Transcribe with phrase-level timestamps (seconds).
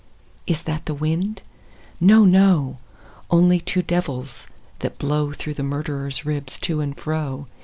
[0.47, 1.43] Is that the wind?
[1.99, 2.79] No, no;
[3.29, 4.47] Only two devils,
[4.79, 7.45] that blow Through the murderer's ribs to and fro.